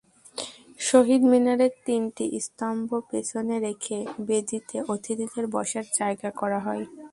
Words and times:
শহীদ 0.79 1.21
মিনারের 1.31 1.73
তিনটি 1.85 2.25
স্তম্ভ 2.45 2.89
পেছনে 3.11 3.55
রেখে 3.65 3.97
বেদিতে 4.27 4.77
অতিথিদের 4.93 5.45
বসার 5.55 5.85
জায়গা 5.99 6.29
করা 6.39 6.59
হয়। 6.65 6.83